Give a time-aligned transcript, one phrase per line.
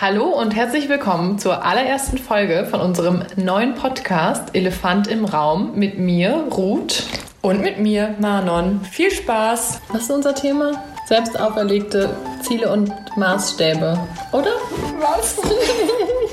[0.00, 5.98] Hallo und herzlich willkommen zur allerersten Folge von unserem neuen Podcast Elefant im Raum mit
[5.98, 7.02] mir, Ruth.
[7.42, 8.80] Und mit mir, Manon.
[8.84, 9.80] Viel Spaß!
[9.88, 10.84] Was ist unser Thema?
[11.06, 12.10] Selbst auferlegte
[12.42, 13.98] Ziele und Maßstäbe,
[14.30, 14.52] oder?
[15.00, 15.36] Was?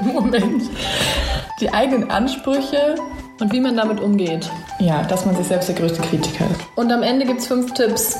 [0.13, 0.69] Moment.
[1.59, 2.93] Die eigenen Ansprüche
[3.39, 4.47] und wie man damit umgeht.
[4.77, 6.61] Ja, dass man sich selbst der größte Kritiker ist.
[6.75, 8.19] Und am Ende gibt es fünf Tipps,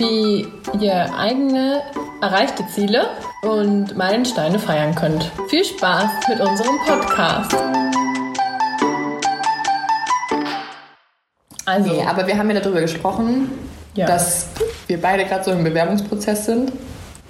[0.00, 0.48] wie
[0.80, 1.82] ihr eigene
[2.22, 3.10] erreichte Ziele
[3.42, 5.30] und Meilensteine feiern könnt.
[5.48, 7.54] Viel Spaß mit unserem Podcast.
[11.66, 13.50] Also, nee, aber wir haben ja darüber gesprochen,
[13.94, 14.06] ja.
[14.06, 14.48] dass
[14.86, 16.72] wir beide gerade so im Bewerbungsprozess sind.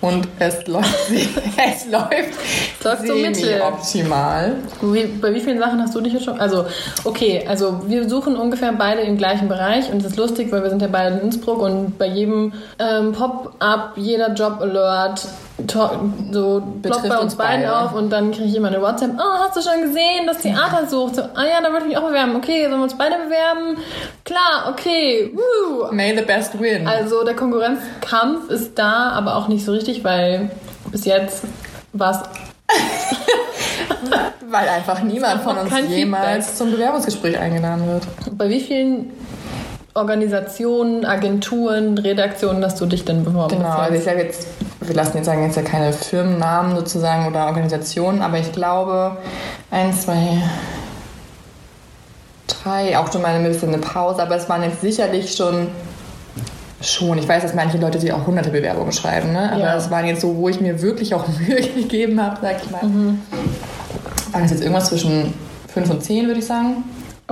[0.00, 2.38] Und es läuft, es läuft,
[2.78, 3.60] es läuft so mittel.
[3.60, 4.56] optimal.
[4.80, 6.40] Wie, bei wie vielen Sachen hast du dich jetzt schon?
[6.40, 6.64] Also,
[7.04, 10.70] okay, also wir suchen ungefähr beide im gleichen Bereich und es ist lustig, weil wir
[10.70, 15.28] sind ja beide in Innsbruck und bei jedem ähm, Pop-up, jeder Job-Alert
[15.68, 17.76] so ploppt bei uns beiden beide.
[17.76, 20.86] auf und dann kriege ich immer eine WhatsApp, oh, hast du schon gesehen, dass Theater
[20.86, 21.16] sucht?
[21.16, 22.36] So, ah ja, da würde ich mich auch bewerben.
[22.36, 23.78] Okay, sollen wir uns beide bewerben?
[24.24, 25.32] Klar, okay.
[25.34, 25.92] Woo.
[25.92, 26.86] May the best win.
[26.86, 30.50] Also der Konkurrenzkampf ist da, aber auch nicht so richtig, weil
[30.90, 31.44] bis jetzt
[31.92, 32.20] war es
[34.50, 36.56] weil einfach niemand von uns jemals Feedback.
[36.56, 38.06] zum Bewerbungsgespräch eingeladen wird.
[38.36, 39.10] Bei wie vielen
[39.94, 43.56] Organisationen, Agenturen, Redaktionen hast du dich denn beworben?
[43.56, 44.46] Genau, also ich sage jetzt
[44.80, 49.18] wir lassen jetzt sagen jetzt ja keine Firmennamen sozusagen oder Organisationen, aber ich glaube,
[49.70, 50.42] eins, zwei,
[52.46, 55.68] drei, auch schon mal ein bisschen eine Pause, aber es waren jetzt sicherlich schon
[56.82, 57.18] Schon.
[57.18, 59.52] Ich weiß, dass manche Leute sich auch hunderte Bewerbungen schreiben, ne?
[59.52, 62.70] aber es waren jetzt so, wo ich mir wirklich auch Mühe gegeben habe, sag ich
[62.70, 62.82] mal.
[62.82, 63.20] Mhm.
[64.32, 65.34] Waren es jetzt irgendwas zwischen
[65.68, 66.82] fünf und zehn, würde ich sagen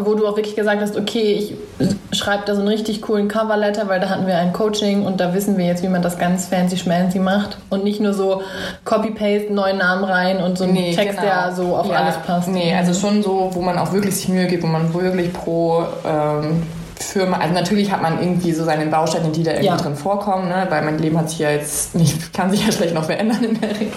[0.00, 3.88] wo du auch wirklich gesagt hast, okay, ich schreibe da so einen richtig coolen Coverletter,
[3.88, 6.46] weil da hatten wir ein Coaching und da wissen wir jetzt, wie man das ganz
[6.46, 8.42] fancy schmancy macht und nicht nur so
[8.84, 11.22] Copy-Paste, neuen Namen rein und so ein nee, Text, genau.
[11.22, 12.48] der so auf ja, alles passt.
[12.48, 15.84] Nee, also schon so, wo man auch wirklich sich Mühe gibt, wo man wirklich pro
[16.06, 16.62] ähm,
[17.00, 19.76] Firma, also natürlich hat man irgendwie so seine Bausteine, die da irgendwie ja.
[19.76, 20.66] drin vorkommen, ne?
[20.68, 23.60] weil mein Leben hat sich ja jetzt nicht, kann sich ja schlecht noch verändern in
[23.60, 23.92] der Regel,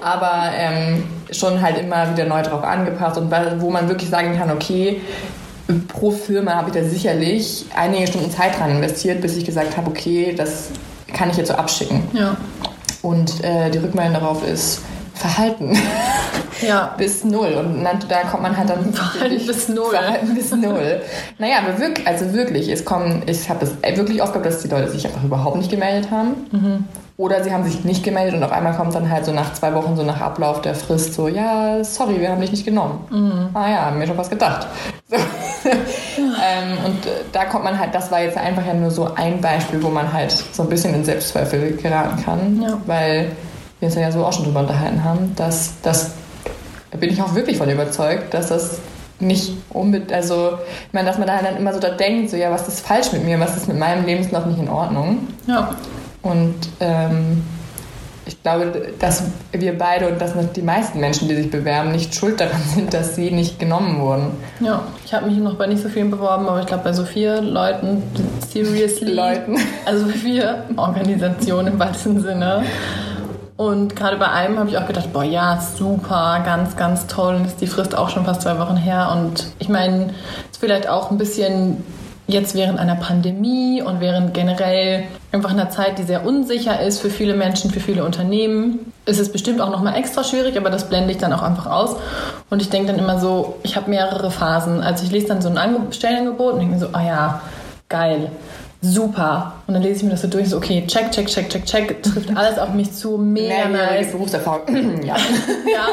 [0.00, 4.50] aber ähm, schon halt immer wieder neu drauf angepasst und wo man wirklich sagen kann,
[4.50, 5.00] okay,
[5.88, 9.90] pro Firma habe ich da sicherlich einige Stunden Zeit dran investiert, bis ich gesagt habe,
[9.90, 10.70] okay, das
[11.12, 12.02] kann ich jetzt so abschicken.
[12.12, 12.36] Ja.
[13.02, 14.80] Und äh, die Rückmeldung darauf ist
[15.14, 15.76] Verhalten.
[16.62, 16.94] Ja.
[16.96, 17.54] bis null.
[17.54, 18.92] Und da kommt man halt dann.
[18.92, 19.90] Verhalten bis null.
[19.90, 21.00] Verhalten bis null.
[21.38, 24.68] naja, aber wirklich, also wirklich, es kommen, ich habe es wirklich oft gehabt, dass die
[24.68, 26.34] Leute sich einfach überhaupt nicht gemeldet haben.
[26.50, 26.84] Mhm.
[27.18, 29.72] Oder sie haben sich nicht gemeldet und auf einmal kommt dann halt so nach zwei
[29.72, 33.06] Wochen, so nach Ablauf der Frist, so, ja, sorry, wir haben dich nicht genommen.
[33.08, 33.48] Mhm.
[33.54, 34.66] Ah ja, haben mir schon was gedacht.
[35.08, 36.22] So.
[36.22, 39.40] ähm, und äh, da kommt man halt, das war jetzt einfach ja nur so ein
[39.40, 42.78] Beispiel, wo man halt so ein bisschen in Selbstzweifel geraten kann, ja.
[42.86, 43.30] weil
[43.78, 46.12] wir uns ja so auch schon drüber unterhalten haben, dass das,
[46.90, 48.80] da bin ich auch wirklich von überzeugt, dass das
[49.18, 52.50] nicht unbedingt, also ich meine, dass man da dann immer so da denkt, so ja,
[52.50, 55.28] was ist falsch mit mir, was ist mit meinem Lebenslauf nicht in Ordnung.
[55.46, 55.74] Ja.
[56.22, 57.42] Und ähm,
[58.26, 62.40] ich glaube, dass wir beide und dass die meisten Menschen, die sich bewerben, nicht schuld
[62.40, 64.32] daran sind, dass sie nicht genommen wurden.
[64.60, 67.04] Ja, ich habe mich noch bei nicht so vielen beworben, aber ich glaube bei so
[67.04, 68.02] vier Leuten,
[68.48, 69.12] seriously.
[69.12, 69.56] Leuten.
[69.84, 72.64] Also vier Organisationen im weitesten Sinne.
[73.56, 77.40] Und gerade bei einem habe ich auch gedacht, boah, ja, super, ganz, ganz toll.
[77.46, 79.10] Ist die Frist auch schon fast zwei Wochen her.
[79.16, 80.10] Und ich meine,
[80.50, 81.82] ist vielleicht auch ein bisschen
[82.26, 87.08] jetzt während einer Pandemie und während generell einfach einer Zeit, die sehr unsicher ist für
[87.08, 91.12] viele Menschen, für viele Unternehmen, ist es bestimmt auch nochmal extra schwierig, aber das blende
[91.12, 91.96] ich dann auch einfach aus.
[92.50, 94.82] Und ich denke dann immer so, ich habe mehrere Phasen.
[94.82, 97.40] Also ich lese dann so ein Stellenangebot und denke mir so, ah ja,
[97.88, 98.30] geil
[98.92, 99.54] super.
[99.66, 102.02] Und dann lese ich mir das so durch, so okay, check, check, check, check, check,
[102.02, 104.12] trifft alles auf mich zu, mega nice.
[104.12, 105.16] Berufserfahrung, ja.
[105.16, 105.88] ja,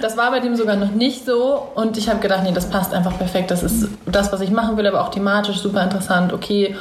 [0.00, 2.92] das war bei dem sogar noch nicht so und ich habe gedacht, nee, das passt
[2.92, 6.76] einfach perfekt, das ist das, was ich machen will, aber auch thematisch super interessant, okay.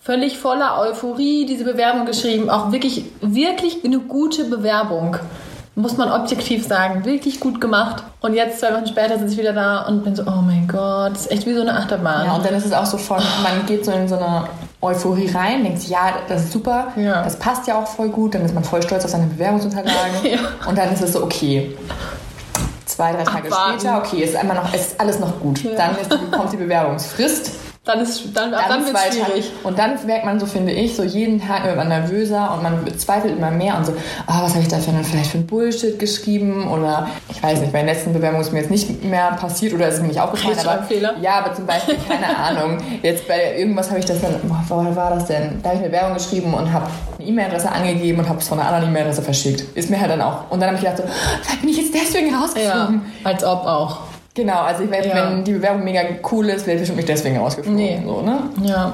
[0.00, 5.16] Völlig voller Euphorie diese Bewerbung geschrieben, auch wirklich, wirklich eine gute Bewerbung
[5.78, 8.02] muss man objektiv sagen, wirklich gut gemacht.
[8.20, 11.12] Und jetzt, zwei Wochen später, sitze ich wieder da und bin so, oh mein Gott,
[11.12, 12.26] das ist echt wie so eine Achterbahn.
[12.26, 14.48] Ja, und dann ist es auch so von, man geht so in so eine
[14.80, 17.22] Euphorie rein, denkt sich, ja, das ist super, ja.
[17.22, 20.38] das passt ja auch voll gut, dann ist man voll stolz auf seine Bewerbungsunterlagen ja.
[20.68, 21.76] und dann ist es so, okay.
[22.86, 23.80] Zwei, drei Tage Abwarten.
[23.80, 25.62] später, okay, ist, einmal noch, ist alles noch gut.
[25.62, 25.70] Ja.
[25.76, 27.52] Dann ist, kommt die Bewerbungsfrist
[27.88, 29.50] dann ist dann, dann, dann wird schwierig.
[29.64, 32.98] Und dann merkt man so, finde ich, so jeden Tag wird man nervöser und man
[32.98, 35.46] zweifelt immer mehr und so, oh, was habe ich da für einen, vielleicht für ein
[35.46, 39.32] Bullshit geschrieben oder ich weiß nicht, bei den letzten Bewerbungen ist mir jetzt nicht mehr
[39.32, 40.58] passiert oder ist es mir nicht aufgefallen.
[40.58, 41.14] Aber, Fehler.
[41.22, 44.94] Ja, aber zum Beispiel, keine Ahnung, jetzt bei irgendwas habe ich das dann, boah, wo
[44.94, 45.60] war das denn?
[45.62, 46.86] Da habe ich eine Werbung geschrieben und habe
[47.18, 49.64] eine E-Mail-Adresse angegeben und habe es von einer anderen E-Mail-Adresse verschickt.
[49.76, 50.50] Ist mir halt dann auch.
[50.50, 51.04] Und dann habe ich gedacht, so,
[51.42, 53.02] vielleicht bin ich jetzt deswegen rausgeflogen.
[53.24, 54.07] Ja, als ob auch.
[54.38, 55.32] Genau, also ich werde, ja.
[55.32, 56.00] wenn die Bewerbung mega
[56.30, 57.76] cool ist, werde ich nicht deswegen rausgeflogen.
[57.76, 58.00] Nee.
[58.06, 58.38] So, ne?
[58.62, 58.92] Ja.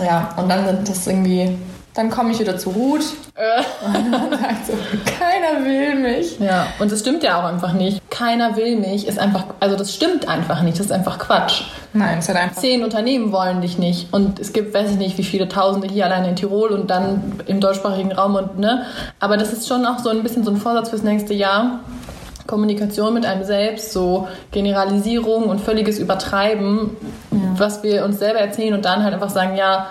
[0.00, 1.58] Ja, und dann sind das irgendwie
[1.96, 3.14] dann komme ich wieder zu Ruth.
[3.34, 3.62] Äh.
[3.86, 4.74] Und dann sagt so,
[5.18, 6.38] keiner will mich.
[6.38, 8.02] Ja, und das stimmt ja auch einfach nicht.
[8.10, 10.78] Keiner will mich ist einfach, also das stimmt einfach nicht.
[10.78, 11.62] Das ist einfach Quatsch.
[11.94, 12.60] Nein, es hat einfach.
[12.60, 14.12] Zehn Unternehmen wollen dich nicht.
[14.12, 17.40] Und es gibt, weiß ich nicht, wie viele Tausende hier allein in Tirol und dann
[17.46, 18.84] im deutschsprachigen Raum und ne.
[19.18, 21.80] Aber das ist schon auch so ein bisschen so ein Vorsatz fürs nächste Jahr.
[22.46, 26.90] Kommunikation mit einem selbst, so Generalisierung und völliges Übertreiben,
[27.30, 27.38] ja.
[27.56, 29.86] was wir uns selber erzählen und dann halt einfach sagen, ja,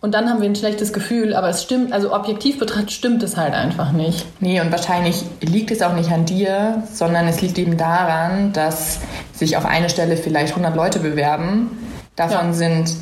[0.00, 3.36] und dann haben wir ein schlechtes Gefühl, aber es stimmt, also objektiv betrachtet stimmt es
[3.36, 4.26] halt einfach nicht.
[4.40, 8.98] Nee, und wahrscheinlich liegt es auch nicht an dir, sondern es liegt eben daran, dass
[9.32, 11.78] sich auf eine Stelle vielleicht 100 Leute bewerben.
[12.16, 12.52] Davon ja.
[12.52, 12.96] sind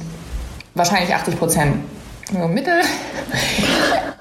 [0.75, 1.76] wahrscheinlich 80 Prozent
[2.32, 2.81] nur Mittel.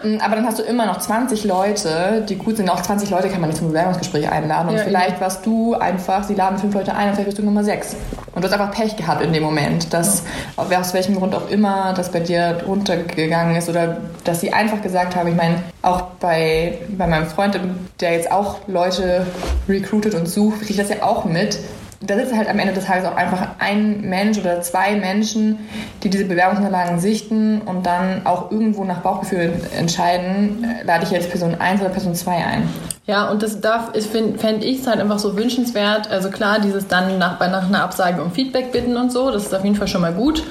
[0.02, 2.70] Mm, aber dann hast du immer noch 20 Leute, die gut sind.
[2.70, 4.70] Auch 20 Leute kann man nicht zum Bewerbungsgespräch einladen.
[4.70, 5.22] Und ja, vielleicht eben.
[5.22, 7.96] warst du einfach, sie laden fünf Leute ein und vielleicht bist du Nummer sechs.
[8.34, 10.24] Und du hast einfach Pech gehabt in dem Moment, dass
[10.70, 10.80] ja.
[10.80, 15.16] aus welchem Grund auch immer das bei dir runtergegangen ist oder dass sie einfach gesagt
[15.16, 17.60] haben, ich meine, auch bei, bei meinem Freund,
[18.00, 19.26] der jetzt auch Leute
[19.68, 21.60] recruitet und sucht, kriege ich das ja auch mit
[22.02, 25.60] da sitzt halt am Ende des Tages auch einfach ein Mensch oder zwei Menschen,
[26.02, 31.30] die diese Bewerbungsunterlagen sichten und dann auch irgendwo nach Bauchgefühl entscheiden, äh, lade ich jetzt
[31.30, 32.70] Person 1 oder Person 2 ein.
[33.06, 36.10] Ja, und das darf, fände ich es halt einfach so wünschenswert.
[36.10, 39.54] Also klar, dieses dann nach, nach einer Absage um Feedback bitten und so, das ist
[39.56, 40.44] auf jeden Fall schon mal gut.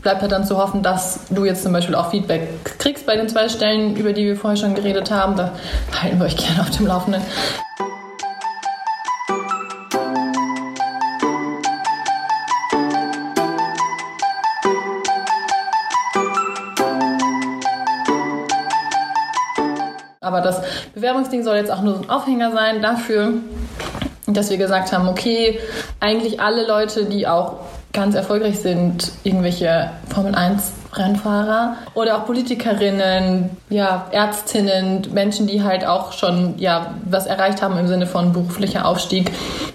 [0.00, 3.28] Bleibt halt dann zu hoffen, dass du jetzt zum Beispiel auch Feedback kriegst bei den
[3.28, 5.36] zwei Stellen, über die wir vorher schon geredet haben.
[5.36, 5.52] Da
[6.00, 7.22] halten wir euch gerne auf dem Laufenden.
[21.04, 23.34] Bewerbungsding soll jetzt auch nur so ein Aufhänger sein dafür,
[24.26, 25.60] dass wir gesagt haben, okay,
[26.00, 27.56] eigentlich alle Leute, die auch
[27.92, 35.84] ganz erfolgreich sind, irgendwelche Formel 1 Rennfahrer oder auch Politikerinnen, ja, Ärztinnen, Menschen, die halt
[35.84, 39.30] auch schon ja, was erreicht haben im Sinne von beruflicher Aufstieg,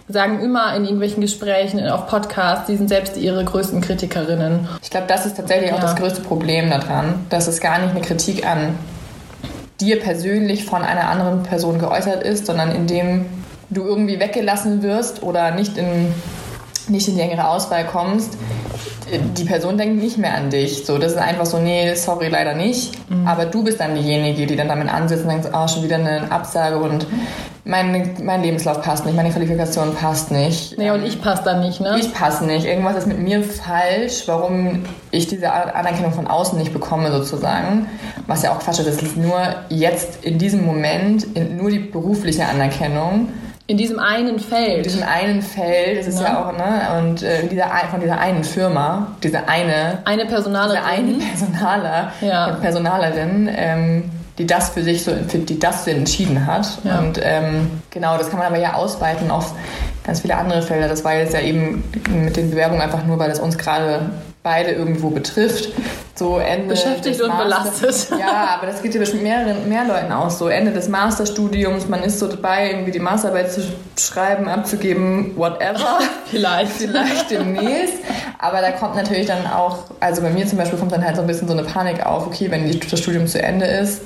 [0.07, 4.67] sagen immer in irgendwelchen Gesprächen, auf Podcasts, die sind selbst ihre größten Kritikerinnen.
[4.81, 5.75] Ich glaube, das ist tatsächlich ja.
[5.75, 8.79] auch das größte Problem daran, dass es gar nicht eine Kritik an
[9.81, 13.25] dir persönlich von einer anderen Person geäußert ist, sondern indem
[13.69, 16.13] du irgendwie weggelassen wirst oder nicht in,
[16.87, 18.37] nicht in die engere Auswahl kommst,
[19.37, 20.85] die Person denkt nicht mehr an dich.
[20.85, 23.09] So, das ist einfach so, nee, sorry, leider nicht.
[23.09, 23.27] Mhm.
[23.27, 25.95] Aber du bist dann diejenige, die dann damit ansitzt und denkt, ah, oh, schon wieder
[25.95, 27.07] eine Absage und
[27.69, 30.77] mein, mein Lebenslauf passt nicht, meine Qualifikation passt nicht.
[30.77, 31.97] Nee, und ich passe dann nicht, ne?
[31.99, 32.65] Ich passe nicht.
[32.65, 37.87] Irgendwas ist mit mir falsch, warum ich diese Anerkennung von außen nicht bekomme, sozusagen.
[38.27, 38.87] Was ja auch Quatsch ist.
[38.87, 39.39] Es liegt nur
[39.69, 43.29] jetzt in diesem Moment, in, nur die berufliche Anerkennung.
[43.67, 44.77] In diesem einen Feld.
[44.77, 46.99] In diesem einen Feld, das ist ja, ja auch, ne?
[46.99, 49.99] Und äh, dieser, von dieser einen Firma, diese eine.
[50.05, 51.19] Eine Personalerin.
[51.19, 52.57] Diese eine Personaler, ja.
[52.59, 56.79] Personalerin, ähm, die das für sich so, die das entschieden hat.
[56.83, 56.99] Ja.
[56.99, 59.53] Und ähm, genau, das kann man aber ja ausweiten auf
[60.05, 60.87] ganz viele andere Felder.
[60.87, 61.83] Das war jetzt ja eben
[62.23, 64.09] mit den Bewerbungen einfach nur, weil es uns gerade
[64.41, 65.69] beide irgendwo betrifft.
[66.15, 68.07] So Ende Beschäftigt und belastet.
[68.19, 70.39] Ja, aber das geht ja bestimmt mehreren, mehr Leuten aus.
[70.39, 73.61] So Ende des Masterstudiums, man ist so dabei, irgendwie die Masterarbeit zu
[73.97, 75.99] schreiben, abzugeben, whatever.
[76.25, 76.71] Vielleicht.
[76.71, 77.95] Vielleicht demnächst.
[78.37, 81.21] Aber da kommt natürlich dann auch, also bei mir zum Beispiel kommt dann halt so
[81.21, 84.01] ein bisschen so eine Panik auf, okay, wenn das Studium zu Ende ist,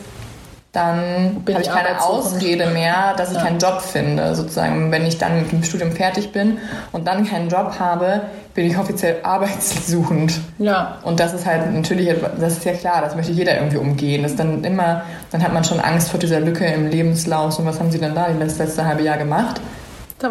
[0.74, 3.44] dann habe ich keine Ausrede mehr, dass ich ja.
[3.44, 4.34] keinen Job finde.
[4.34, 6.58] Sozusagen, wenn ich dann mit dem Studium fertig bin
[6.92, 8.22] und dann keinen Job habe,
[8.56, 10.34] bin ich offiziell arbeitssuchend.
[10.58, 10.98] Ja.
[11.04, 14.24] Und das ist halt natürlich, das ist ja klar, das möchte jeder irgendwie umgehen.
[14.24, 17.60] Das dann immer, dann hat man schon Angst vor dieser Lücke im Lebenslauf.
[17.60, 19.62] Und was haben sie denn da das letzte halbe Jahr gemacht?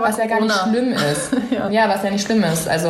[0.00, 1.32] was ja gar nicht schlimm ist.
[1.50, 1.68] ja.
[1.68, 2.66] ja, was ja nicht schlimm ist.
[2.66, 2.88] Also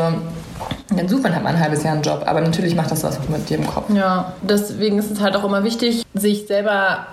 [0.96, 3.18] dann sucht man halt mal ein halbes Jahr einen Job, aber natürlich macht das was
[3.28, 3.90] mit dir im Kopf.
[3.92, 7.06] Ja, deswegen ist es halt auch immer wichtig, sich selber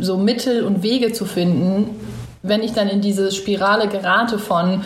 [0.00, 1.90] so Mittel und Wege zu finden,
[2.42, 4.82] wenn ich dann in diese Spirale gerate von,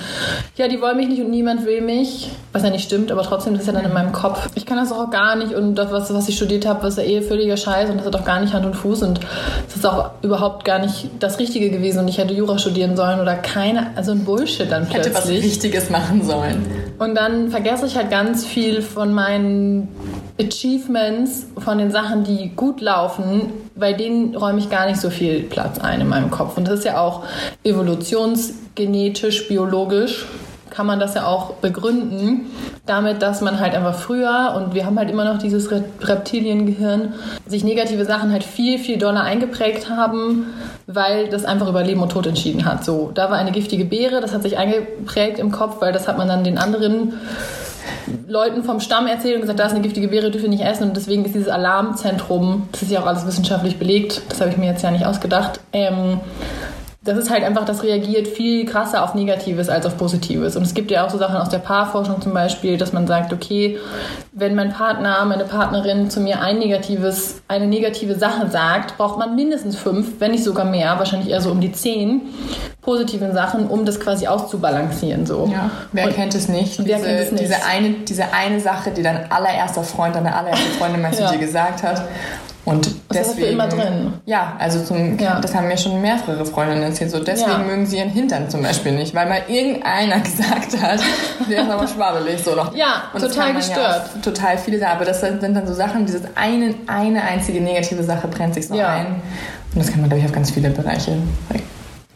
[0.56, 3.52] ja, die wollen mich nicht und niemand will mich, was ja nicht stimmt, aber trotzdem,
[3.52, 4.48] das ist ja dann in meinem Kopf.
[4.56, 7.04] Ich kann das auch gar nicht und das, was, was ich studiert habe, was ja
[7.04, 9.20] eh völliger Scheiß und das hat auch gar nicht Hand und Fuß und
[9.66, 13.20] das ist auch überhaupt gar nicht das Richtige gewesen und ich hätte Jura studieren sollen
[13.20, 15.14] oder keine, also ein Bullshit dann plötzlich.
[15.14, 16.66] Hätte was Richtiges machen sollen.
[16.98, 19.88] Und dann vergesse ich halt ganz viel von meinen
[20.40, 25.42] Achievements, von den Sachen, die gut laufen, bei denen räume ich gar nicht so viel
[25.42, 26.56] Platz ein in meinem Kopf.
[26.56, 27.22] Und das ist ja auch
[27.62, 30.26] evolutionsgenetisch, biologisch
[30.70, 32.46] kann man das ja auch begründen,
[32.86, 37.14] damit, dass man halt einfach früher, und wir haben halt immer noch dieses Reptiliengehirn,
[37.46, 40.46] sich negative Sachen halt viel, viel doller eingeprägt haben,
[40.86, 42.84] weil das einfach über Leben und Tod entschieden hat.
[42.84, 46.18] So, da war eine giftige Beere, das hat sich eingeprägt im Kopf, weil das hat
[46.18, 47.14] man dann den anderen
[48.26, 50.88] Leuten vom Stamm erzählt und gesagt, da ist eine giftige Beere, dürft ihr nicht essen.
[50.88, 54.56] Und deswegen ist dieses Alarmzentrum, das ist ja auch alles wissenschaftlich belegt, das habe ich
[54.56, 56.20] mir jetzt ja nicht ausgedacht, ähm,
[57.02, 60.54] das ist halt einfach, das reagiert viel krasser auf Negatives als auf Positives.
[60.54, 63.32] Und es gibt ja auch so Sachen aus der Paarforschung zum Beispiel, dass man sagt,
[63.32, 63.78] okay,
[64.32, 69.34] wenn mein Partner, meine Partnerin zu mir ein negatives, eine negative Sache sagt, braucht man
[69.34, 72.20] mindestens fünf, wenn nicht sogar mehr, wahrscheinlich eher so um die zehn
[72.82, 75.26] positiven Sachen, um das quasi auszubalancieren.
[75.26, 75.48] So.
[75.52, 76.78] Ja, wer Und kennt es nicht?
[76.84, 77.44] Wer diese, kennt es nicht?
[77.44, 81.32] Diese eine, diese eine Sache, die dein allererster Freund, deine allererste Freundin mal zu ja.
[81.32, 82.02] dir gesagt hat.
[82.64, 84.12] Und das deswegen, ist immer drin.
[84.26, 85.40] Ja, also zum, ja.
[85.40, 87.10] das haben mir schon mehrere Freundinnen erzählt.
[87.10, 87.58] So deswegen ja.
[87.58, 91.00] mögen sie ihren Hintern zum Beispiel nicht, weil mal irgendeiner gesagt hat,
[91.50, 92.74] der ist aber schwabbelig so doch.
[92.74, 94.10] Ja, und total gestört.
[94.14, 98.04] Ja total viele da, aber das sind dann so Sachen, dieses eine, eine einzige negative
[98.04, 99.06] Sache brennt sich so ein.
[99.74, 101.16] Und das kann man glaube ich auf ganz viele Bereiche.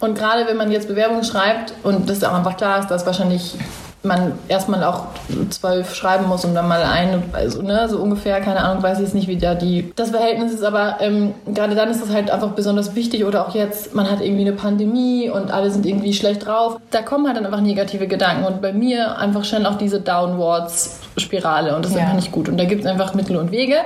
[0.01, 3.57] Und gerade wenn man jetzt Bewerbungen schreibt und das auch einfach klar ist, dass wahrscheinlich
[4.05, 5.07] man erstmal auch
[5.51, 9.05] zwölf schreiben muss und dann mal ein, also ne, so ungefähr, keine Ahnung, weiß ich
[9.05, 12.31] jetzt nicht, wie da die das Verhältnis ist, aber ähm, gerade dann ist das halt
[12.31, 16.13] einfach besonders wichtig oder auch jetzt, man hat irgendwie eine Pandemie und alle sind irgendwie
[16.13, 16.79] schlecht drauf.
[16.91, 21.75] Da kommen halt dann einfach negative Gedanken und bei mir einfach schnell auch diese Downwards-Spirale
[21.75, 22.05] und das ist ja.
[22.05, 22.49] einfach nicht gut.
[22.49, 23.77] Und da gibt es einfach Mittel und Wege,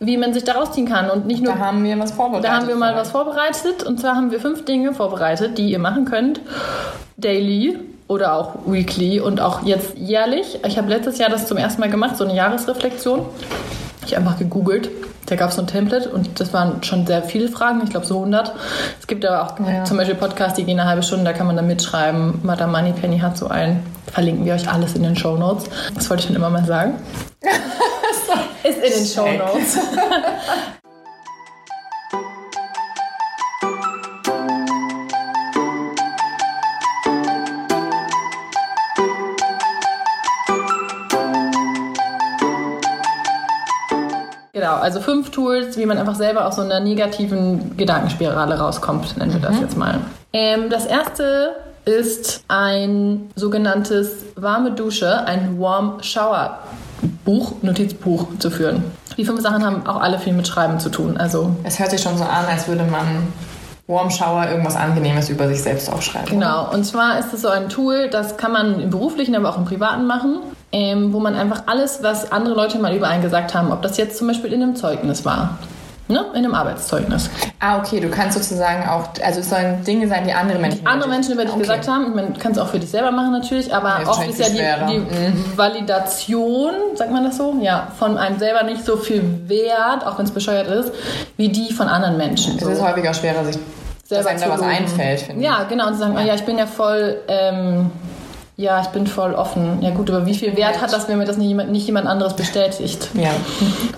[0.00, 1.54] wie man sich da rausziehen kann und nicht nur.
[1.54, 2.44] Da haben wir was vorbereitet.
[2.50, 5.78] Da haben wir mal was vorbereitet und zwar haben wir fünf Dinge vorbereitet, die ihr
[5.78, 6.40] machen könnt.
[7.16, 7.78] Daily,
[8.10, 10.58] oder auch weekly und auch jetzt jährlich.
[10.66, 13.24] Ich habe letztes Jahr das zum ersten Mal gemacht, so eine Jahresreflexion.
[14.04, 14.90] Ich habe einfach gegoogelt.
[15.26, 18.04] Da gab es so ein Template und das waren schon sehr viele Fragen, ich glaube
[18.04, 18.52] so 100.
[18.98, 19.84] Es gibt aber auch ja.
[19.84, 22.40] zum Beispiel Podcasts, die gehen eine halbe Stunde, da kann man dann mitschreiben.
[22.42, 23.86] Madame Moneypenny hat so einen.
[24.12, 25.66] Verlinken wir euch alles in den Show Notes.
[25.94, 26.94] Das wollte ich schon immer mal sagen.
[28.64, 29.78] Ist in den Show Notes.
[44.70, 49.32] Genau, also fünf Tools, wie man einfach selber aus so einer negativen Gedankenspirale rauskommt, nennen
[49.32, 49.62] wir das mhm.
[49.62, 49.98] jetzt mal.
[50.32, 56.60] Ähm, das erste ist ein sogenanntes warme Dusche, ein Warm Shower
[57.24, 58.84] Buch, Notizbuch zu führen.
[59.16, 61.16] Die fünf Sachen haben auch alle viel mit Schreiben zu tun.
[61.16, 63.32] Also es hört sich schon so an, als würde man
[63.88, 66.28] Warm Shower irgendwas Angenehmes über sich selbst aufschreiben.
[66.30, 69.58] Genau, und zwar ist es so ein Tool, das kann man im beruflichen, aber auch
[69.58, 70.38] im privaten machen
[70.72, 73.96] ähm, wo man einfach alles, was andere Leute mal über einen gesagt haben, ob das
[73.96, 75.58] jetzt zum Beispiel in einem Zeugnis war.
[76.10, 76.24] Ne?
[76.32, 77.30] In einem Arbeitszeugnis.
[77.60, 80.80] Ah, okay, du kannst sozusagen auch, also es sollen Dinge sein, die andere Menschen.
[80.80, 81.62] Die andere Menschen über dich okay.
[81.62, 82.16] gesagt haben.
[82.16, 84.98] Du kannst es auch für dich selber machen natürlich, aber oft ist ja die, die
[84.98, 85.56] mhm.
[85.56, 90.24] Validation, sagt man das so, ja, von einem selber nicht so viel wert, auch wenn
[90.24, 90.92] es bescheuert ist,
[91.36, 92.56] wie die von anderen Menschen.
[92.56, 92.70] Es so.
[92.70, 93.58] ist häufiger schwerer, sich
[94.04, 95.46] selber dass einem da was einfällt, finde ich.
[95.46, 96.22] Ja, genau, und zu sagen, ja.
[96.22, 97.18] Oh, ja, ich bin ja voll.
[97.28, 97.92] Ähm,
[98.60, 99.80] ja, ich bin voll offen.
[99.80, 102.06] Ja gut, aber wie viel Wert hat das, wenn mir das nicht jemand, nicht jemand
[102.06, 103.08] anderes bestätigt?
[103.14, 103.30] Ja.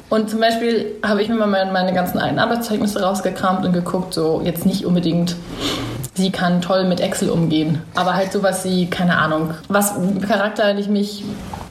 [0.09, 4.15] Und zum Beispiel habe ich mir mal meine, meine ganzen alten Arbeitszeugnisse rausgekramt und geguckt,
[4.15, 5.35] so jetzt nicht unbedingt
[6.15, 7.83] sie kann toll mit Excel umgehen.
[7.97, 9.95] Aber halt sowas wie, keine Ahnung, was
[10.29, 11.25] charakterlich mich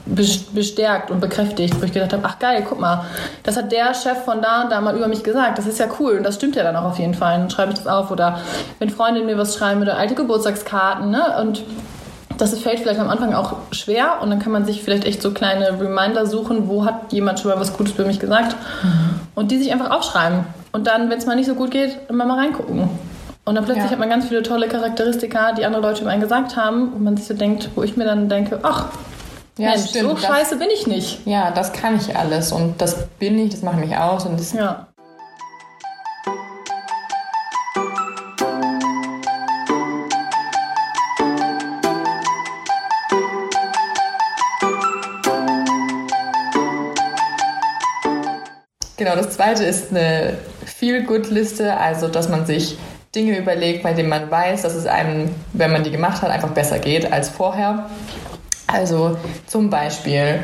[0.04, 3.04] bestärkt und bekräftigt, wo ich gedacht habe, ach geil, guck mal,
[3.44, 5.86] das hat der Chef von da und da mal über mich gesagt, das ist ja
[5.98, 7.38] cool und das stimmt ja dann auch auf jeden Fall.
[7.38, 8.40] Dann schreibe ich das auf oder
[8.80, 11.36] wenn Freundinnen mir was schreiben oder alte Geburtstagskarten, ne?
[11.40, 11.62] Und
[12.42, 15.30] das fällt vielleicht am Anfang auch schwer und dann kann man sich vielleicht echt so
[15.30, 19.20] kleine Reminder suchen, wo hat jemand schon mal was Gutes über mich gesagt mhm.
[19.36, 20.44] und die sich einfach aufschreiben.
[20.72, 22.88] Und dann, wenn es mal nicht so gut geht, immer mal reingucken.
[23.44, 23.90] Und dann plötzlich ja.
[23.92, 27.16] hat man ganz viele tolle Charakteristika, die andere Leute über einen gesagt haben und man
[27.16, 28.86] sich so denkt, wo ich mir dann denke, ach,
[29.58, 30.10] ja, Mensch, stimmt.
[30.10, 31.26] so scheiße bin ich nicht.
[31.26, 34.52] Ja, das kann ich alles und das bin ich, das macht mich aus und das
[34.52, 34.86] ja.
[49.12, 52.78] Genau, das zweite ist eine Feel-Good-Liste, also dass man sich
[53.14, 56.48] Dinge überlegt, bei denen man weiß, dass es einem, wenn man die gemacht hat, einfach
[56.48, 57.90] besser geht als vorher.
[58.66, 60.42] Also zum Beispiel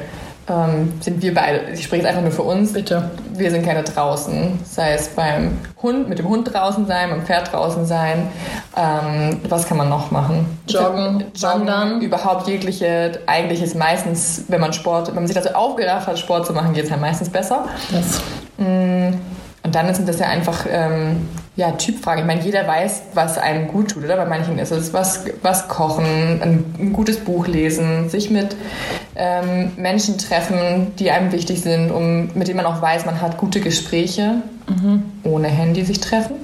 [0.50, 2.72] ähm, sind wir beide, ich spreche jetzt einfach nur für uns.
[2.72, 3.10] Bitte.
[3.32, 4.58] Wir sind keine draußen.
[4.64, 8.28] Sei es beim Hund, mit dem Hund draußen sein, beim Pferd draußen sein.
[8.76, 10.58] Ähm, was kann man noch machen?
[10.66, 12.00] Joggen, wandern.
[12.00, 16.46] Überhaupt jegliche, eigentlich ist meistens, wenn man Sport, wenn man sich dazu aufgerafft hat, Sport
[16.46, 17.64] zu machen, geht es halt meistens besser.
[17.90, 18.20] Das.
[18.58, 19.14] Mm,
[19.64, 22.20] Und dann sind das ja einfach ähm, ja, Typfragen.
[22.20, 24.16] Ich meine, jeder weiß, was einem gut tut, oder?
[24.16, 26.04] Bei manchen ist es was, was kochen,
[26.40, 28.56] ein, ein gutes Buch lesen, sich mit
[29.16, 33.36] ähm, Menschen treffen, die einem wichtig sind, um, mit denen man auch weiß, man hat
[33.36, 34.36] gute Gespräche,
[35.24, 36.36] ohne Handy sich treffen.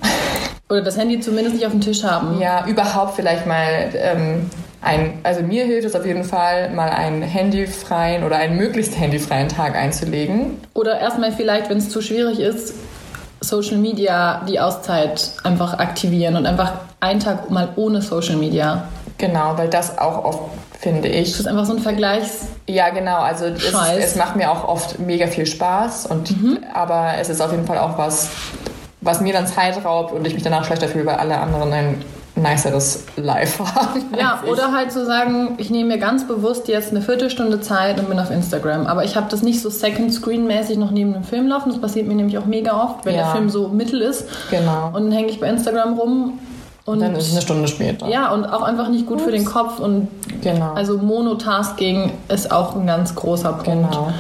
[0.69, 2.41] Oder das Handy zumindest nicht auf dem Tisch haben.
[2.41, 4.51] Ja, überhaupt vielleicht mal ähm,
[4.85, 9.49] ein, also mir hilft es auf jeden Fall, mal einen handyfreien oder einen möglichst handyfreien
[9.49, 10.59] Tag einzulegen.
[10.75, 12.75] Oder erstmal vielleicht, wenn es zu schwierig ist,
[13.41, 18.89] Social Media die Auszeit einfach aktivieren und einfach einen Tag mal ohne Social Media.
[19.19, 20.41] Genau, weil das auch oft,
[20.81, 22.47] finde ich, Das ist einfach so ein Vergleichs.
[22.67, 23.19] Ja, genau.
[23.19, 26.07] Also es, es macht mir auch oft mega viel Spaß.
[26.07, 26.59] Und, Mhm.
[26.73, 28.31] Aber es ist auf jeden Fall auch was,
[29.01, 31.71] was mir dann Zeit raubt und ich mich danach schlechter fühle, weil alle anderen
[32.37, 34.05] niceres Live haben.
[34.19, 38.09] Ja, oder halt zu sagen, ich nehme mir ganz bewusst jetzt eine Viertelstunde Zeit und
[38.09, 38.87] bin auf Instagram.
[38.87, 41.71] Aber ich habe das nicht so Second-Screen-mäßig noch neben dem Film laufen.
[41.71, 43.23] Das passiert mir nämlich auch mega oft, wenn Ja.
[43.25, 44.27] der Film so mittel ist.
[44.51, 44.89] Genau.
[44.89, 46.39] Und dann hänge ich bei Instagram rum.
[46.87, 48.07] Und dann ist es eine Stunde später.
[48.09, 49.79] ja, und auch einfach nicht gut für den Kopf.
[49.79, 50.09] Und
[50.43, 50.73] Genau.
[50.75, 53.91] also Monotasking ist auch ein ganz großer Punkt.
[53.93, 54.11] Genau.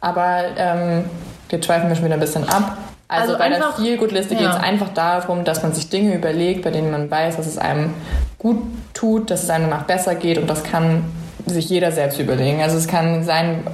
[0.00, 1.04] Aber ähm,
[1.50, 2.76] jetzt schweifen wir schon wieder ein bisschen ab.
[3.08, 4.60] Also, Also bei einfach- der Feel-Good-Liste geht es ja.
[4.60, 7.92] einfach darum, dass man sich Dinge überlegt, bei denen man weiß, dass es einem
[8.38, 8.58] gut
[8.94, 11.04] tut, dass es einem danach besser geht und das kann
[11.46, 12.62] sich jeder selbst überlegen.
[12.62, 13.64] Also es kann sein,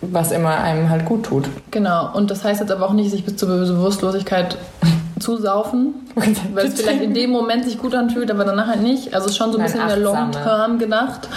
[0.00, 1.48] was immer einem halt gut tut.
[1.70, 2.12] Genau.
[2.14, 4.56] Und das heißt jetzt aber auch nicht, sich bis zur Bewusstlosigkeit
[5.20, 5.94] zusaufen,
[6.54, 9.14] weil es vielleicht in dem Moment sich gut anfühlt, aber danach halt nicht.
[9.14, 10.42] Also es ist schon so ein Nein, bisschen in der achtsam, Long ne?
[10.42, 11.28] Term gedacht.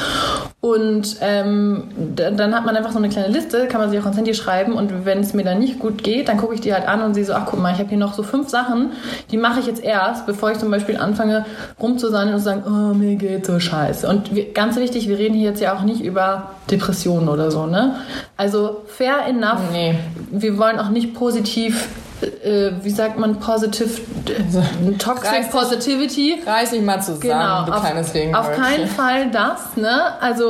[0.62, 4.16] Und ähm, dann hat man einfach so eine kleine Liste, kann man sich auch ans
[4.16, 6.88] Handy schreiben und wenn es mir dann nicht gut geht, dann gucke ich die halt
[6.88, 8.92] an und sehe so, ach guck mal, ich habe hier noch so fünf Sachen,
[9.30, 11.46] die mache ich jetzt erst, bevor ich zum Beispiel anfange
[11.82, 14.08] rumzusammeln und zu sagen, oh, mir geht so scheiße.
[14.08, 17.66] Und wir, ganz wichtig, wir reden hier jetzt ja auch nicht über Depressionen oder so,
[17.66, 17.96] ne?
[18.38, 19.60] Also fair enough.
[19.74, 19.96] Nee.
[20.32, 21.90] Wir wollen auch nicht positiv,
[22.24, 23.90] äh, wie sagt man, positive,
[24.28, 26.42] äh, toxic Reiß dich- positivity.
[26.46, 28.64] Reiß dich mal zusammen, Genau, du auf, kleines auf Regenwölkchen.
[28.64, 29.76] keinen Fall das.
[29.78, 30.02] Ne?
[30.22, 30.46] Also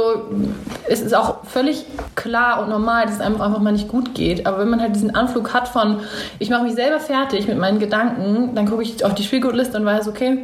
[0.87, 4.45] es ist auch völlig klar und normal, dass es einem einfach mal nicht gut geht.
[4.45, 6.01] Aber wenn man halt diesen Anflug hat von,
[6.39, 9.85] ich mache mich selber fertig mit meinen Gedanken, dann gucke ich auf die Spielgutliste und
[9.85, 10.39] weiß, okay,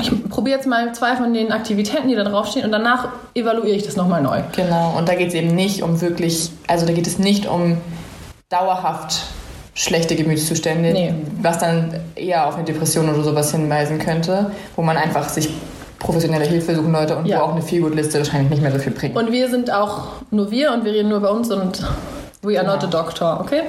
[0.00, 3.84] ich probiere jetzt mal zwei von den Aktivitäten, die da draufstehen und danach evaluiere ich
[3.84, 4.40] das nochmal neu.
[4.56, 7.76] Genau, und da geht es eben nicht um wirklich, also da geht es nicht um
[8.48, 9.20] dauerhaft
[9.74, 11.14] schlechte Gemütszustände, Nee.
[11.40, 15.48] was dann eher auf eine Depression oder sowas hinweisen könnte, wo man einfach sich
[15.98, 17.38] professionelle Hilfe suchen sollte und Ja.
[17.38, 19.16] wo auch eine Feelgood-Liste wahrscheinlich nicht mehr so viel bringt.
[19.16, 21.82] Und wir sind auch nur wir und wir reden nur bei uns und
[22.42, 23.62] we are not a doctor, okay?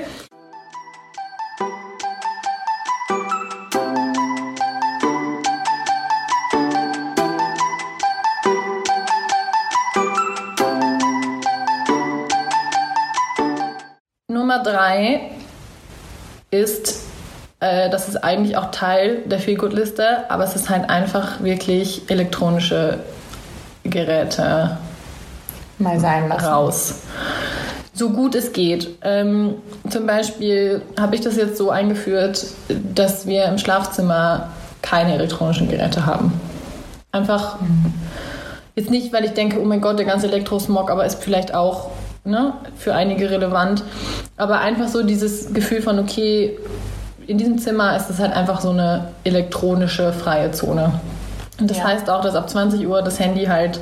[14.28, 15.30] Nummer drei
[16.54, 17.02] ist,
[17.60, 23.00] äh, das ist eigentlich auch Teil der Feelgood-Liste, aber es ist halt einfach wirklich elektronische
[23.84, 24.78] Geräte
[25.80, 26.46] Mal sein lassen.
[26.46, 26.96] raus.
[27.94, 28.90] So gut es geht.
[29.02, 29.56] Ähm,
[29.90, 32.46] zum Beispiel habe ich das jetzt so eingeführt,
[32.94, 34.50] dass wir im Schlafzimmer
[34.82, 36.34] keine elektronischen Geräte haben.
[37.12, 37.58] Einfach
[38.76, 41.92] jetzt nicht, weil ich denke, oh mein Gott, der ganze Elektrosmog, aber ist vielleicht auch
[42.26, 43.84] ne, für einige relevant.
[44.38, 46.58] Aber einfach so dieses Gefühl von, okay,
[47.28, 51.00] in diesem Zimmer ist es halt einfach so eine elektronische freie Zone.
[51.60, 51.86] Und das Ja.
[51.86, 53.80] heißt auch, dass ab 20 Uhr das Handy halt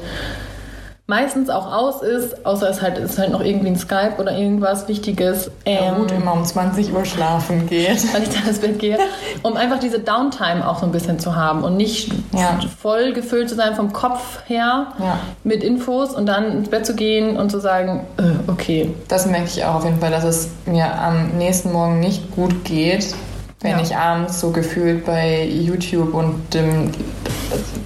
[1.12, 4.88] meistens auch aus ist, außer es halt ist halt noch irgendwie ein Skype oder irgendwas
[4.88, 5.52] Wichtiges.
[5.68, 8.02] Ja, Ähm, gut immer um 20 Uhr schlafen geht.
[8.14, 8.98] weil ich dann ins Bett gehe,
[9.44, 12.60] um einfach diese Downtime auch so ein bisschen zu haben und nicht Ja.
[12.82, 15.20] voll gefüllt zu sein vom Kopf her Ja.
[15.44, 19.48] mit Infos und dann ins Bett zu gehen und zu sagen, äh, okay, Das merke
[19.48, 23.14] ich auch auf jeden Fall, dass es mir am nächsten Morgen nicht gut geht,
[23.60, 23.82] wenn Ja.
[23.82, 26.92] ich abends so gefühlt bei YouTube und dem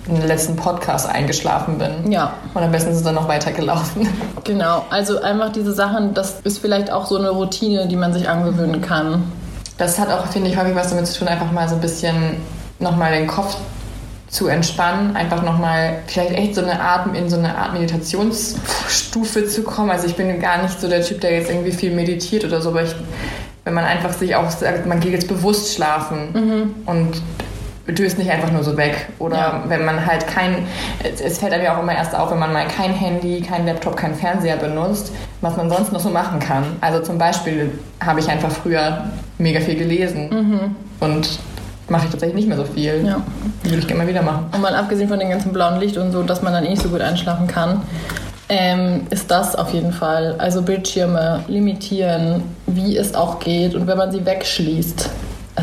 [0.08, 2.12] letzten Podcast eingeschlafen bin.
[2.12, 4.08] ja, Und am besten ist es dann noch weitergelaufen.
[4.44, 4.86] genau.
[4.90, 8.82] Also einfach diese Sachen, das ist vielleicht auch so eine Routine, die man sich angewöhnen
[8.82, 9.24] kann.
[9.78, 12.38] Das hat auch, finde ich, häufig was damit zu tun, einfach mal so ein bisschen
[12.80, 13.58] nochmal den Kopf
[14.30, 19.64] zu entspannen, einfach nochmal vielleicht echt so eine Art, in so eine Art Meditationsstufe zu
[19.64, 19.90] kommen.
[19.92, 22.70] Also ich bin gar nicht so der Typ, der jetzt irgendwie viel meditiert oder so,
[22.70, 22.96] aber ich,
[23.64, 27.22] wenn man einfach sich auch sagt, man geht jetzt bewusst schlafen und
[27.88, 29.08] döst nicht einfach nur so weg.
[29.20, 29.64] Oder Ja.
[29.68, 30.66] wenn man halt kein,
[31.04, 33.66] es, es fällt einem ja auch immer erst auf, wenn man mal kein Handy, kein
[33.66, 36.64] Laptop, kein Fernseher benutzt, was man sonst noch so machen kann.
[36.82, 37.72] Also zum Beispiel
[38.04, 39.06] habe ich einfach früher
[39.38, 41.40] mega viel gelesen und
[41.88, 43.04] mache ich tatsächlich nicht mehr so viel.
[43.06, 43.18] Ja.
[43.64, 44.46] Würde ich gerne mal wieder machen.
[44.52, 46.82] Und mal abgesehen von dem ganzen blauen Licht und so, dass man dann eh nicht
[46.82, 47.82] so gut einschlafen kann,
[48.50, 50.36] ähm, ist das auf jeden Fall.
[50.40, 55.10] Also Bildschirme limitieren, wie es auch geht und wenn man sie wegschließt.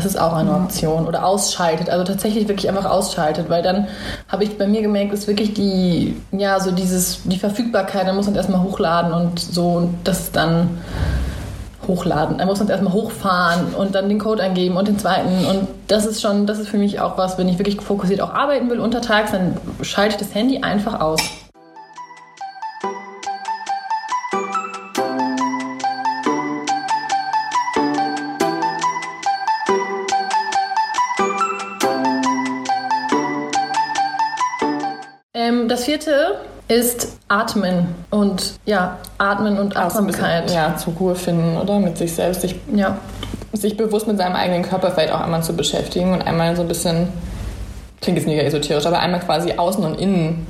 [0.03, 1.07] Es ist auch eine Option.
[1.07, 3.87] Oder ausschaltet, also tatsächlich wirklich einfach ausschaltet, weil dann
[4.27, 8.25] habe ich bei mir gemerkt, ist wirklich die, ja, so dieses, die Verfügbarkeit, da muss
[8.25, 10.81] man erstmal hochladen und so und das dann
[11.87, 12.37] hochladen.
[12.37, 15.45] Da muss man erstmal hochfahren und dann den Code eingeben und den zweiten.
[15.45, 18.33] Und das ist schon, das ist für mich auch was, wenn ich wirklich fokussiert auch
[18.33, 21.19] arbeiten will untertags, dann schalte ich das Handy einfach aus.
[35.83, 36.35] Das vierte
[36.69, 40.51] ist Atmen und ja, Atmen und bisschen, Achtsamkeit.
[40.51, 41.77] ja, zur Ruhe finden, oder?
[41.79, 42.97] Mit sich selbst, sich, ja.
[43.51, 46.69] sich bewusst mit seinem eigenen Körper vielleicht auch einmal zu beschäftigen und einmal so ein
[46.69, 47.09] bisschen,
[48.01, 50.47] klingt jetzt mega esoterisch, aber einmal quasi außen und innen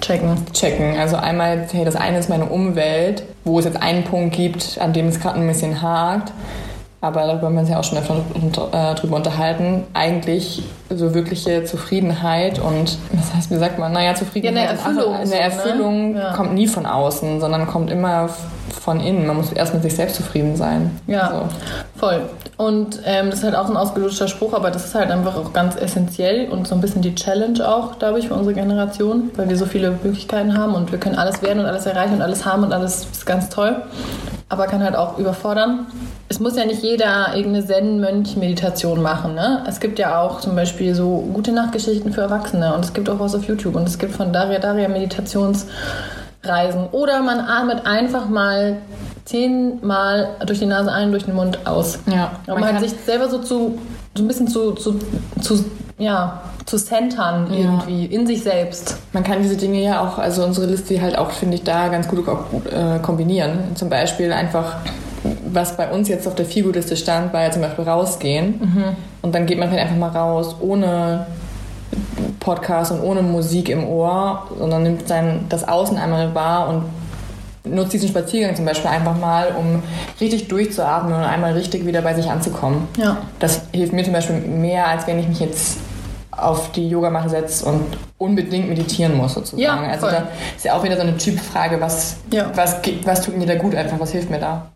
[0.00, 0.36] checken.
[0.54, 0.98] checken.
[0.98, 4.94] Also einmal, hey, das eine ist meine Umwelt, wo es jetzt einen Punkt gibt, an
[4.94, 6.32] dem es gerade ein bisschen hakt.
[7.02, 8.14] Aber darüber haben wir uns ja auch schon öfter
[8.72, 9.82] äh, drüber unterhalten.
[9.92, 14.64] Eigentlich so wirkliche Zufriedenheit und, was heißt, wie sagt man, naja, Zufriedenheit.
[14.64, 15.40] Ja, eine Erfüllung Eine so, ne?
[15.40, 18.28] Erfüllung kommt nie von außen, sondern kommt immer
[18.82, 19.26] von innen.
[19.26, 20.90] Man muss erst mit sich selbst zufrieden sein.
[21.06, 22.00] Ja, So.
[22.00, 22.22] voll.
[22.56, 25.52] Und ähm, das ist halt auch ein ausgelutschter Spruch, aber das ist halt einfach auch
[25.52, 29.48] ganz essentiell und so ein bisschen die Challenge auch, glaube ich, für unsere Generation, weil
[29.48, 32.44] wir so viele Möglichkeiten haben und wir können alles werden und alles erreichen und alles
[32.44, 33.76] haben und alles ist ganz toll,
[34.48, 35.86] aber kann halt auch überfordern.
[36.28, 39.34] Es muss ja nicht jeder irgendeine Zen-Mönch-Meditation machen.
[39.34, 39.62] Ne?
[39.68, 43.20] Es gibt ja auch zum Beispiel so gute Nachtgeschichten für Erwachsene und es gibt auch
[43.20, 44.88] was auf YouTube und es gibt von Daria Daria
[46.42, 46.88] Meditationsreisen.
[46.92, 48.78] Oder man atmet einfach mal
[49.24, 51.98] zehnmal durch die Nase ein, durch den Mund aus.
[52.06, 53.78] Ja, Um man halt sich selber so zu,
[54.14, 54.98] so ein bisschen zu, zu,
[55.40, 55.64] zu
[55.98, 57.58] ja, zu centern Ja.
[57.58, 58.96] irgendwie in sich selbst.
[59.12, 62.08] Man kann diese Dinge ja auch, also unsere Liste halt auch, finde ich, da ganz
[62.08, 63.58] gut äh, kombinieren.
[63.76, 64.76] Zum Beispiel einfach,
[65.52, 68.96] was bei uns jetzt auf der Figu-Liste stand, war ja zum Beispiel rausgehen.
[69.22, 71.26] Und dann geht man halt einfach mal raus, ohne
[72.42, 76.84] Podcast und ohne Musik im Ohr, sondern nimmt sein, das Außen einmal wahr und
[77.72, 79.82] nutzt diesen Spaziergang zum Beispiel einfach mal, um
[80.20, 82.88] richtig durchzuatmen und einmal richtig wieder bei sich anzukommen.
[82.96, 83.18] Ja.
[83.38, 85.78] Das hilft mir zum Beispiel mehr, als wenn ich mich jetzt
[86.32, 87.84] auf die Yogamatte setze und
[88.18, 89.62] unbedingt meditieren muss sozusagen.
[89.62, 90.24] Ja, also da
[90.56, 92.50] ist ja auch wieder so eine Typfrage, was, Ja.
[92.54, 94.66] was, was tut mir da gut einfach, was hilft mir da?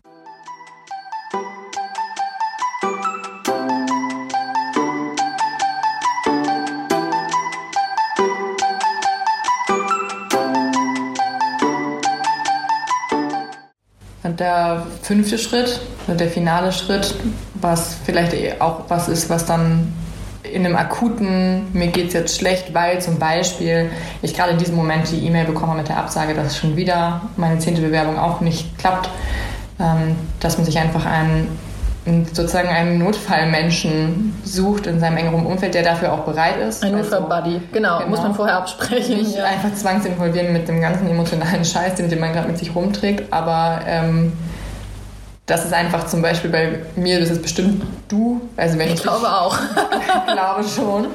[14.39, 17.15] Der fünfte Schritt, der finale Schritt,
[17.55, 19.93] was vielleicht eh auch was ist, was dann
[20.43, 23.89] in einem akuten, mir geht's jetzt schlecht, weil zum Beispiel
[24.21, 27.59] ich gerade in diesem Moment die E-Mail bekomme mit der Absage, dass schon wieder meine
[27.59, 29.09] zehnte Bewerbung auch nicht klappt,
[29.79, 31.49] ähm, dass man sich einfach einen,
[32.33, 36.83] sozusagen einen Notfallmenschen sucht in seinem engeren Umfeld, der dafür auch bereit ist.
[36.83, 37.61] Ein Also- Notfall-Buddy.
[37.73, 38.09] Genau, Genau.
[38.09, 39.17] muss man vorher absprechen.
[39.17, 39.45] nicht ja.
[39.45, 43.81] einfach zwangsinvolvieren mit dem ganzen emotionalen Scheiß, den, den man gerade mit sich rumträgt, aber
[43.87, 44.33] ähm,
[45.45, 49.01] das ist einfach zum Beispiel bei mir, das ist bestimmt du, also wenn ich, Ich
[49.03, 49.57] glaube auch.
[50.31, 51.07] glaube schon,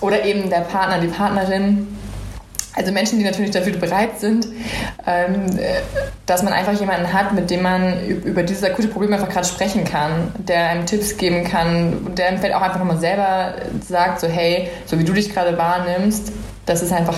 [0.00, 1.88] oder eben der Partner, die Partnerin.
[2.74, 4.46] Also Menschen, die natürlich dafür bereit sind,
[5.06, 5.80] ähm, äh,
[6.26, 9.84] dass man einfach jemanden hat, mit dem man über dieses akute Problem einfach gerade sprechen
[9.84, 13.54] kann, der einem Tipps geben kann, der einem vielleicht auch einfach nochmal selber
[13.86, 16.32] sagt, so hey, so wie du dich gerade wahrnimmst,
[16.64, 17.16] das ist einfach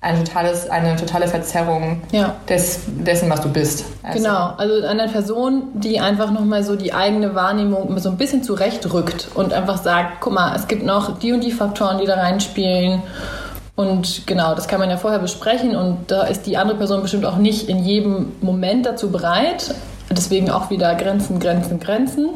[0.00, 2.36] ein totales, eine totale Verzerrung Ja.
[2.48, 3.86] des, dessen, was du bist.
[4.02, 8.42] Also, Genau, also eine Person, die einfach nochmal so die eigene Wahrnehmung so ein bisschen
[8.42, 12.14] zurechtrückt und einfach sagt, guck mal, es gibt noch die und die Faktoren, die da
[12.16, 13.02] reinspielen.
[13.76, 17.26] Und genau, das kann man ja vorher besprechen und da ist die andere Person bestimmt
[17.26, 19.74] auch nicht in jedem Moment dazu bereit.
[20.10, 22.28] Deswegen auch wieder Grenzen, Grenzen, Grenzen.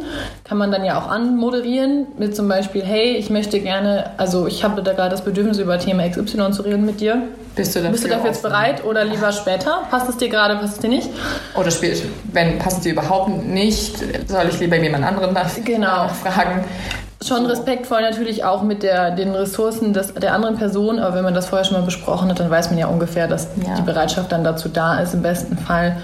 [0.43, 4.65] Kann man dann ja auch anmoderieren mit zum Beispiel, hey, ich möchte gerne, also ich
[4.65, 7.23] habe da gerade das Bedürfnis, über Thema XY zu reden mit dir.
[7.55, 9.83] Bist du dafür, Bist du dafür jetzt bereit oder lieber später?
[9.91, 11.09] Passt es dir gerade, passt es dir nicht?
[11.55, 13.99] Oder spielt, wenn passt dir überhaupt nicht,
[14.29, 16.09] soll ich lieber jemand anderen das Genau.
[16.23, 16.65] fragen?
[17.21, 21.35] Schon respektvoll natürlich auch mit der, den Ressourcen des, der anderen Person, aber wenn man
[21.35, 23.75] das vorher schon mal besprochen hat, dann weiß man ja ungefähr, dass Ja.
[23.75, 25.97] die Bereitschaft dann dazu da ist, im besten Fall.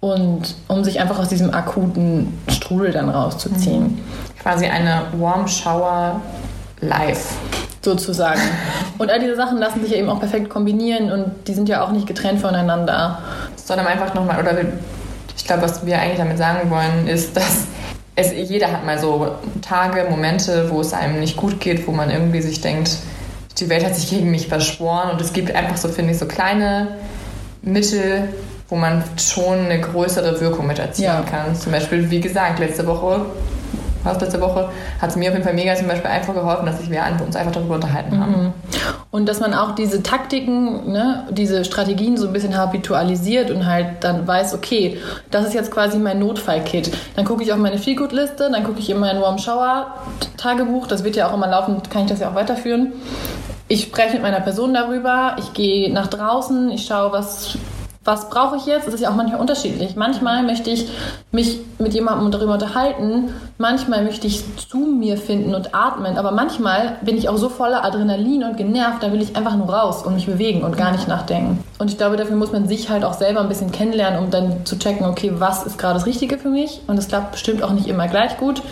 [0.00, 3.98] Und um sich einfach aus diesem akuten Strudel dann rauszuziehen.
[4.42, 6.20] Quasi eine Warm Shower
[6.80, 7.34] live.
[7.82, 8.40] sozusagen.
[8.98, 11.84] Und all diese Sachen lassen sich ja eben auch perfekt kombinieren und die sind ja
[11.84, 13.18] auch nicht getrennt voneinander.
[13.56, 14.52] Sondern einfach nochmal, oder
[15.36, 17.66] ich glaube, was wir eigentlich damit sagen wollen, ist, dass
[18.16, 22.10] es, jeder hat mal so Tage, Momente, wo es einem nicht gut geht, wo man
[22.10, 22.96] irgendwie sich denkt,
[23.58, 26.26] die Welt hat sich gegen mich verschworen und es gibt einfach so, finde ich, so
[26.26, 26.96] kleine
[27.62, 28.28] Mittel,
[28.68, 31.22] wo man schon eine größere Wirkung mit erzielen ja.
[31.22, 31.54] kann.
[31.54, 33.26] Zum Beispiel, wie gesagt, letzte Woche
[34.20, 34.68] letzte Woche,
[35.00, 37.52] hat es mir auf jeden Fall mega zum Beispiel einfach geholfen, dass wir uns einfach
[37.52, 38.42] darüber unterhalten haben.
[38.42, 38.52] Mhm.
[39.10, 43.86] Und dass man auch diese Taktiken, ne, diese Strategien so ein bisschen habitualisiert und halt
[44.00, 44.98] dann weiß, okay,
[45.30, 46.90] das ist jetzt quasi mein Notfallkit.
[47.16, 51.16] Dann gucke ich auf meine Feelgood-Liste, dann gucke ich in mein Warm Shower-Tagebuch, das wird
[51.16, 52.92] ja auch immer laufend, kann ich das ja auch weiterführen.
[53.68, 57.58] Ich spreche mit meiner Person darüber, ich gehe nach draußen, ich schaue, was
[58.06, 58.86] was brauche ich jetzt?
[58.86, 59.96] Es ist ja auch manchmal unterschiedlich.
[59.96, 60.88] Manchmal möchte ich
[61.32, 66.96] mich mit jemandem darüber unterhalten, manchmal möchte ich zu mir finden und atmen, aber manchmal
[67.02, 70.14] bin ich auch so voller Adrenalin und genervt, da will ich einfach nur raus und
[70.14, 71.62] mich bewegen und gar nicht nachdenken.
[71.78, 74.64] Und ich glaube, dafür muss man sich halt auch selber ein bisschen kennenlernen, um dann
[74.64, 76.80] zu checken, okay, was ist gerade das Richtige für mich?
[76.86, 78.62] Und es klappt bestimmt auch nicht immer gleich gut,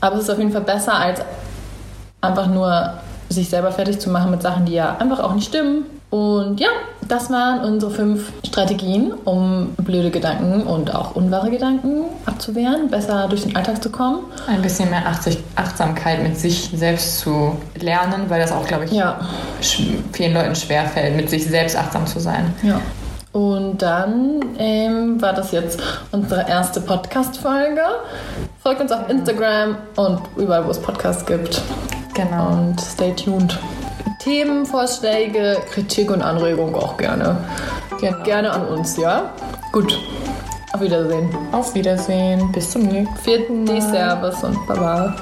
[0.00, 1.22] aber es ist auf jeden Fall besser als
[2.20, 2.94] einfach nur
[3.30, 6.68] sich selber fertig zu machen mit Sachen, die ja einfach auch nicht stimmen und ja,
[7.06, 13.42] das waren unsere fünf Strategien, um blöde Gedanken und auch unwahre Gedanken abzuwehren, besser durch
[13.42, 14.24] den Alltag zu kommen.
[14.48, 15.04] Ein bisschen mehr
[15.54, 19.20] Achtsamkeit mit sich selbst zu lernen, weil das auch, glaube ich, ja.
[20.12, 22.52] vielen Leuten schwerfällt, mit sich selbst achtsam zu sein.
[22.62, 22.80] Ja.
[23.32, 27.82] Und dann ähm, war das jetzt unsere erste Podcast-Folge.
[28.60, 31.62] Folgt uns auf Instagram und überall, wo es Podcasts gibt.
[32.14, 32.48] Genau.
[32.48, 33.56] Und stay tuned.
[34.20, 37.36] Themenvorschläge, Kritik und Anregungen auch gerne.
[38.00, 38.22] Genau.
[38.22, 39.32] Gerne an uns, ja?
[39.72, 39.98] Gut.
[40.72, 41.28] Auf Wiedersehen.
[41.52, 42.52] Auf Wiedersehen.
[42.52, 43.66] Bis zum nächsten Vierten.
[43.66, 45.16] Servus und Baba.